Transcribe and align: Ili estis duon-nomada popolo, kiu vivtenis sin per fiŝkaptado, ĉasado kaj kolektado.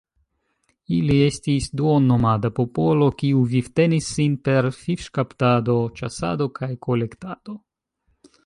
Ili 0.99 1.17
estis 1.25 1.67
duon-nomada 1.81 2.51
popolo, 2.61 3.11
kiu 3.21 3.43
vivtenis 3.53 4.09
sin 4.17 4.39
per 4.49 4.71
fiŝkaptado, 4.81 5.79
ĉasado 6.01 6.53
kaj 6.61 6.75
kolektado. 6.89 7.61